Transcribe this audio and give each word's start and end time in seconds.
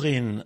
Worin 0.00 0.44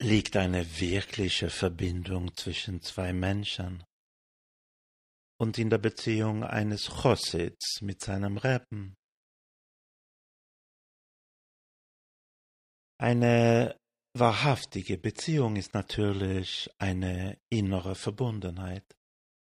liegt 0.00 0.34
eine 0.34 0.64
wirkliche 0.80 1.50
Verbindung 1.50 2.34
zwischen 2.34 2.80
zwei 2.80 3.12
Menschen 3.12 3.84
und 5.38 5.58
in 5.58 5.68
der 5.68 5.76
Beziehung 5.76 6.42
eines 6.42 6.88
Chossids 6.88 7.82
mit 7.82 8.00
seinem 8.00 8.38
Reppen? 8.38 8.96
Eine 12.98 13.78
wahrhaftige 14.14 14.96
Beziehung 14.96 15.56
ist 15.56 15.74
natürlich 15.74 16.70
eine 16.78 17.38
innere 17.50 17.94
Verbundenheit. 17.94 18.86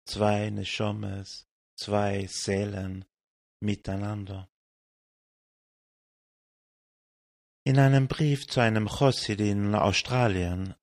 Zwei 0.08 0.50
Neshomes, 0.50 1.46
zwei 1.76 2.26
Seelen 2.26 3.04
miteinander. 3.60 4.50
In 7.67 7.79
einem 7.79 8.07
Brief 8.07 8.47
zu 8.47 8.59
einem 8.59 8.87
Chossid 8.87 9.39
in 9.39 9.73
Australien 9.75 10.75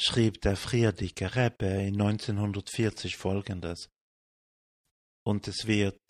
schrieb 0.00 0.40
der 0.40 0.56
Friedrike 0.56 1.36
Rebbe 1.36 1.66
in 1.66 2.00
1940 2.00 3.16
folgendes, 3.16 3.88
und 5.24 5.48
es 5.48 5.66
wird 5.66 6.00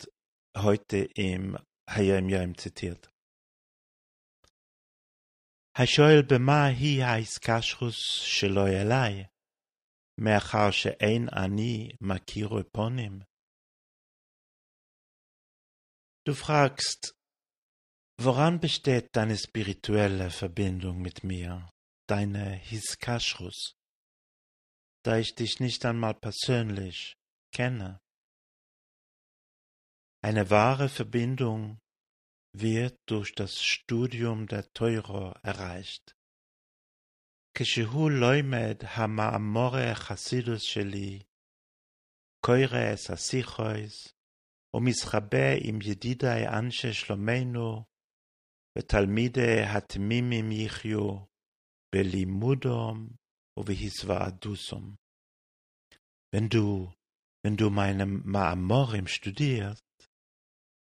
heute 0.55 0.97
im 1.15 1.57
Hayam 1.89 2.29
Yom 2.29 2.57
zitiert. 2.57 3.09
השואל 5.79 6.21
במה 6.29 6.65
היא 6.65 7.03
האיסקשרוס 7.03 7.97
שלו 8.21 8.67
אליי, 8.67 9.25
מאחר 10.19 10.71
שאין 10.71 11.27
אני 11.29 11.89
מכיר 12.01 12.49
פונים? 12.71 13.19
Du 16.29 16.33
fragst, 16.33 17.13
woran 18.21 18.59
besteht 18.59 19.15
deine 19.15 19.37
spirituelle 19.37 20.29
Verbindung 20.29 21.01
mit 21.01 21.23
mir, 21.23 21.69
deine 22.07 22.55
Hiskashrus, 22.55 23.75
da 25.03 25.17
ich 25.17 25.35
dich 25.35 25.59
nicht 25.59 25.85
einmal 25.85 26.15
persönlich 26.15 27.15
kenne? 27.53 27.99
Eine 30.23 30.49
wahre 30.49 30.89
Verbindung 30.89 31.79
wird 32.53 32.97
durch 33.05 33.33
das 33.35 33.63
Studium 33.63 34.47
der 34.47 34.71
Teuro 34.73 35.33
erreicht. 35.43 36.13
כשהוא 37.57 38.11
לומד 38.11 38.77
המאמורי 38.81 39.89
החסידוס 39.89 40.61
שלי, 40.61 41.23
קורא 42.45 42.93
את 42.93 43.09
השיחויס, 43.09 44.13
ומתחבא 44.73 45.47
עם 45.63 45.79
ידידי 45.81 46.47
אנשי 46.47 46.93
שלומנו, 46.93 47.83
ותלמידי 48.77 49.61
התמימים 49.61 50.51
יחיו, 50.51 51.17
בלימודום 51.95 53.09
ובהסוועדוסום. 53.59 54.95
Wenn 56.35 56.49
du, 56.49 56.93
wenn 57.43 57.55
du 57.57 57.69
meine 57.69 58.05
Maamorim 58.05 59.07
studierst, 59.07 59.83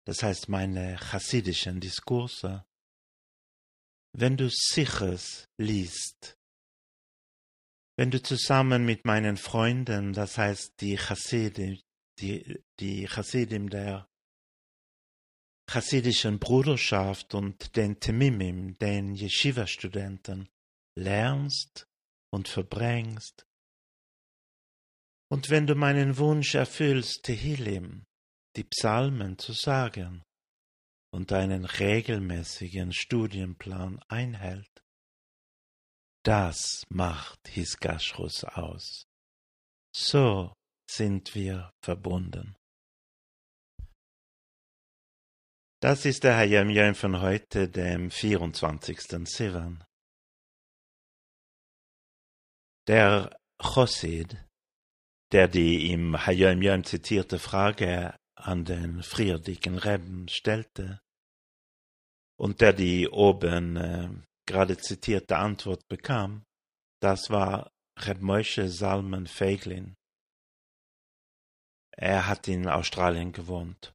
das 0.08 0.24
heißt 0.24 0.50
meine 0.50 0.98
chassidischen 0.98 1.80
Diskurse, 1.80 2.66
wenn 4.14 4.38
du 4.38 4.50
Siches 4.50 5.48
liest, 5.58 6.38
wenn 7.98 8.12
du 8.12 8.22
zusammen 8.22 8.86
mit 8.86 9.06
meinen 9.06 9.38
Freunden, 9.38 10.14
das 10.14 10.38
heißt 10.38 10.82
die 10.82 10.98
Chassidim, 10.98 11.80
die, 12.20 12.64
die 12.80 13.08
Chassidim 13.08 13.70
der 13.70 14.09
chassidischen 15.71 16.41
Bruderschaft 16.41 17.35
und 17.35 17.77
den 17.77 18.01
Temimim, 18.01 18.77
den 18.79 19.15
Yeshiva-Studenten, 19.15 20.49
lernst 20.97 21.87
und 22.33 22.49
verbringst. 22.49 23.47
Und 25.31 25.49
wenn 25.49 25.69
du 25.69 25.77
meinen 25.77 26.19
Wunsch 26.19 26.57
erfüllst, 26.57 27.23
Tehillim, 27.23 28.05
die 28.57 28.65
Psalmen 28.65 29.39
zu 29.39 29.53
sagen 29.53 30.25
und 31.13 31.33
einen 31.33 31.65
regelmäßigen 31.65 32.93
Studienplan 32.93 34.01
einhält, 34.09 34.83
das 36.25 36.83
macht 36.89 37.47
Hiskashrus 37.47 38.43
aus. 38.43 39.07
So 39.95 40.53
sind 40.91 41.37
wir 41.37 41.71
verbunden. 41.81 42.57
Das 45.83 46.05
ist 46.05 46.25
der 46.25 46.37
Hayam 46.37 46.69
Yom 46.69 46.95
von 46.95 47.23
heute, 47.23 47.67
dem 47.67 48.11
24. 48.11 49.01
Sivan. 49.27 49.83
Der 52.87 53.35
Chosid, 53.59 54.37
der 55.33 55.49
die 55.49 55.91
im 55.91 56.27
Hayam 56.27 56.61
Yom 56.61 56.85
zitierte 56.85 57.39
Frage 57.39 58.15
an 58.35 58.67
den 58.67 59.03
friedlichen 59.03 59.79
Reben 59.79 60.29
stellte 60.29 61.01
und 62.39 62.61
der 62.61 62.75
die 62.75 63.09
oben 63.09 63.77
äh, 63.77 64.11
gerade 64.45 64.77
zitierte 64.77 65.39
Antwort 65.39 65.89
bekam, 65.89 66.45
das 67.01 67.31
war 67.31 67.73
Reb 67.99 68.21
Moshe 68.21 68.69
Salman 68.69 69.27
Feiglin. 69.27 69.97
Er 71.93 72.27
hat 72.27 72.49
in 72.49 72.69
Australien 72.69 73.33
gewohnt 73.33 73.95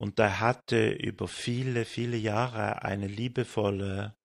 und 0.00 0.18
er 0.18 0.40
hatte 0.40 0.90
über 0.92 1.28
viele, 1.28 1.84
viele 1.84 2.16
Jahre 2.16 2.82
eine 2.82 3.06
liebevolle 3.06 4.16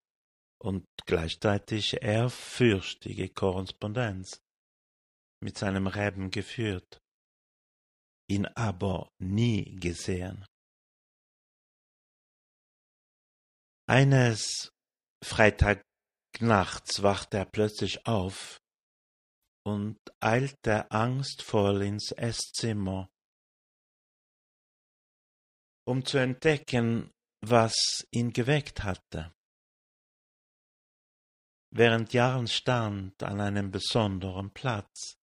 und 0.57 0.85
gleichzeitig 1.05 2.01
ehrfürchtige 2.01 3.29
Korrespondenz 3.29 4.41
mit 5.43 5.57
seinem 5.57 5.87
Reben 5.87 6.31
geführt, 6.31 7.01
ihn 8.29 8.45
aber 8.45 9.11
nie 9.19 9.75
gesehen. 9.75 10.45
Eines 13.87 14.71
Freitagnachts 15.23 17.03
wachte 17.03 17.37
er 17.37 17.45
plötzlich 17.45 18.07
auf 18.07 18.61
und 19.65 19.99
eilte 20.21 20.89
angstvoll 20.89 21.81
ins 21.81 22.11
Esszimmer 22.13 23.09
um 25.85 26.05
zu 26.05 26.17
entdecken, 26.17 27.11
was 27.41 28.05
ihn 28.11 28.33
geweckt 28.33 28.83
hatte. 28.83 29.33
Während 31.71 32.13
Jahren 32.13 32.47
stand 32.47 33.21
an 33.21 33.41
einem 33.41 33.71
besonderen 33.71 34.51
Platz 34.51 35.17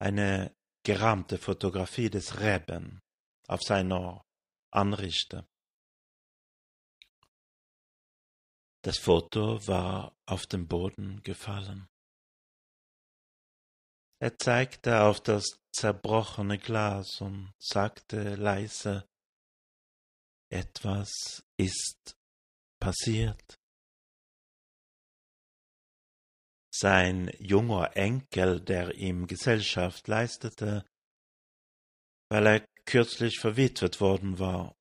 eine 0.00 0.54
gerahmte 0.84 1.38
Fotografie 1.38 2.10
des 2.10 2.40
Reben 2.40 3.00
auf 3.46 3.62
seiner 3.62 4.24
Anrichte. 4.70 5.46
Das 8.82 8.98
Foto 8.98 9.66
war 9.66 10.16
auf 10.26 10.46
den 10.46 10.66
Boden 10.66 11.22
gefallen. 11.22 11.88
Er 14.20 14.36
zeigte 14.36 15.02
auf 15.02 15.20
das 15.20 15.60
zerbrochene 15.72 16.58
Glas 16.58 17.20
und 17.20 17.52
sagte 17.58 18.34
leise 18.34 19.08
etwas 20.50 21.42
ist 21.56 22.16
passiert. 22.80 23.58
Sein 26.72 27.32
junger 27.38 27.96
Enkel, 27.96 28.60
der 28.60 28.94
ihm 28.94 29.26
Gesellschaft 29.26 30.06
leistete, 30.06 30.84
weil 32.30 32.46
er 32.46 32.68
kürzlich 32.84 33.40
verwitwet 33.40 34.00
worden 34.00 34.38
war, 34.38 34.76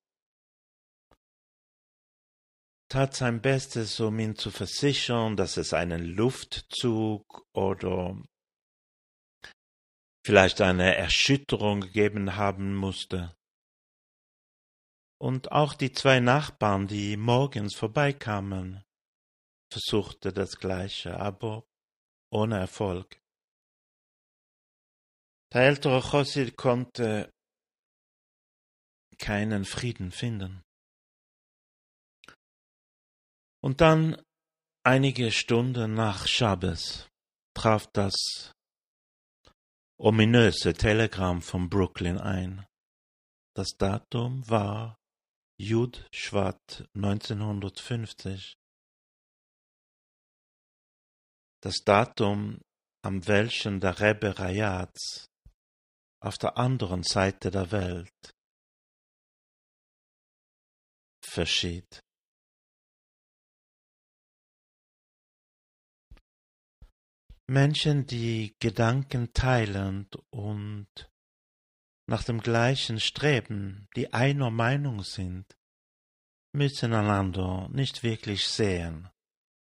tat 2.89 3.15
sein 3.15 3.41
Bestes, 3.41 3.99
um 3.99 4.19
ihn 4.19 4.35
zu 4.35 4.51
versichern, 4.51 5.35
dass 5.35 5.57
es 5.57 5.73
einen 5.73 6.05
Luftzug 6.05 7.45
oder 7.53 8.21
vielleicht 10.25 10.61
eine 10.61 10.95
Erschütterung 10.95 11.81
gegeben 11.81 12.35
haben 12.35 12.75
musste. 12.75 13.35
Und 15.19 15.51
auch 15.51 15.73
die 15.73 15.91
zwei 15.91 16.19
Nachbarn, 16.19 16.87
die 16.87 17.17
morgens 17.17 17.75
vorbeikamen, 17.75 18.83
versuchte 19.71 20.31
das 20.31 20.57
Gleiche, 20.57 21.19
aber 21.19 21.65
ohne 22.31 22.59
Erfolg. 22.59 23.19
Der 25.53 25.61
ältere 25.61 26.01
Chosid 26.01 26.55
konnte 26.57 27.31
keinen 29.17 29.65
Frieden 29.65 30.11
finden. 30.11 30.63
Und 33.63 33.81
dann, 33.81 34.21
einige 34.83 35.31
Stunden 35.31 35.93
nach 35.93 36.27
Schabes, 36.27 37.09
traf 37.55 37.87
das 37.93 38.51
ominöse 39.99 40.73
Telegramm 40.73 41.41
von 41.41 41.69
Brooklyn 41.69 42.19
ein. 42.19 42.65
Das 43.55 43.69
Datum 43.77 44.47
war 44.47 44.96
Jud 45.59 46.07
Schwat 46.13 46.87
1950 46.93 48.57
das 51.61 51.83
Datum, 51.83 52.61
am 53.03 53.25
welchen 53.27 53.79
der 53.79 53.99
Rebbe 53.99 54.37
Rayatz 54.37 55.25
auf 56.21 56.37
der 56.37 56.57
anderen 56.57 57.01
Seite 57.01 57.49
der 57.49 57.71
Welt 57.71 58.35
verschied. 61.23 62.03
Menschen, 67.49 68.05
die 68.05 68.55
Gedanken 68.59 69.33
teilend 69.33 70.17
und 70.29 70.87
nach 72.07 72.23
dem 72.23 72.39
gleichen 72.39 72.99
Streben, 72.99 73.87
die 73.95 74.13
einer 74.13 74.49
Meinung 74.49 75.03
sind, 75.03 75.57
müssen 76.53 76.93
einander 76.93 77.67
nicht 77.69 78.01
wirklich 78.01 78.47
sehen, 78.47 79.09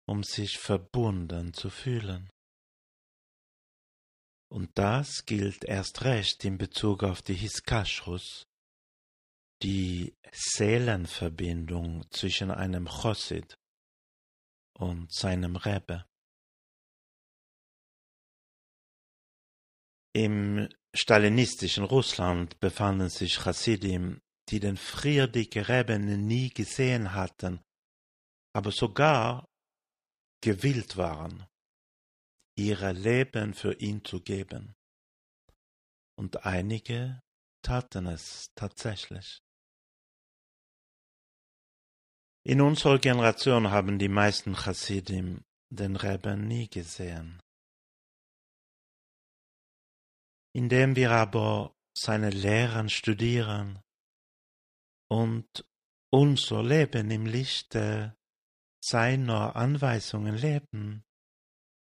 um 0.06 0.22
sich 0.22 0.58
verbunden 0.58 1.54
zu 1.54 1.70
fühlen. 1.70 2.30
Und 4.50 4.70
das 4.78 5.24
gilt 5.24 5.64
erst 5.64 6.04
recht 6.04 6.44
in 6.44 6.58
Bezug 6.58 7.02
auf 7.02 7.22
die 7.22 7.34
Hiskashrus, 7.34 8.46
die 9.62 10.16
Seelenverbindung 10.30 12.10
zwischen 12.10 12.50
einem 12.50 12.86
Chosid 12.86 13.58
und 14.74 15.12
seinem 15.12 15.56
Rebbe. 15.56 16.06
Im 20.14 20.68
stalinistischen 20.98 21.84
Russland 21.84 22.58
befanden 22.58 23.08
sich 23.08 23.34
Chassidim, 23.34 24.20
die 24.48 24.58
den 24.58 24.76
friedlichen 24.76 25.62
Rebbe 25.62 25.98
nie 25.98 26.50
gesehen 26.50 27.14
hatten, 27.14 27.60
aber 28.52 28.72
sogar 28.72 29.48
gewillt 30.42 30.96
waren, 30.96 31.46
ihre 32.56 32.92
Leben 32.92 33.54
für 33.54 33.74
ihn 33.74 34.04
zu 34.04 34.20
geben. 34.20 34.74
Und 36.16 36.44
einige 36.44 37.22
taten 37.62 38.06
es 38.06 38.50
tatsächlich. 38.56 39.40
In 42.44 42.60
unserer 42.60 42.98
Generation 42.98 43.70
haben 43.70 43.98
die 44.00 44.08
meisten 44.08 44.56
Chassidim 44.56 45.44
den 45.70 45.94
Rebbe 45.94 46.36
nie 46.36 46.68
gesehen. 46.68 47.40
Indem 50.58 50.96
wir 50.96 51.12
aber 51.12 51.76
seine 51.96 52.30
Lehren 52.30 52.88
studieren 52.88 53.80
und 55.08 55.64
unser 56.12 56.64
Leben 56.64 57.12
im 57.12 57.26
Lichte 57.26 58.18
seiner 58.82 59.54
Anweisungen 59.54 60.34
leben, 60.34 61.04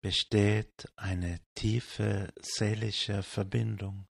besteht 0.01 0.91
eine 0.95 1.45
tiefe 1.53 2.33
seelische 2.41 3.21
Verbindung. 3.21 4.07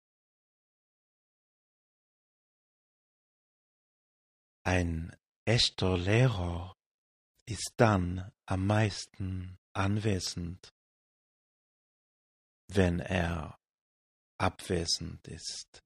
Ein 4.65 5.15
echter 5.45 5.97
Lehrer 5.97 6.75
ist 7.45 7.71
dann 7.77 8.33
am 8.47 8.68
meisten 8.68 9.57
anwesend, 9.74 10.74
wenn 12.68 13.00
er 13.00 13.61
abwesend 14.42 15.28
ist. 15.28 15.84